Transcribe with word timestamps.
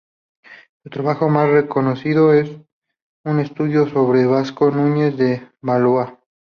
Su 0.81 0.89
trabajo 0.89 1.29
más 1.29 1.47
reconocido 1.47 2.33
es 2.33 2.49
un 3.23 3.39
estudio 3.39 3.87
sobre 3.87 4.25
Vasco 4.25 4.71
Núñez 4.71 5.15
de 5.15 5.47
Balboa. 5.61 6.17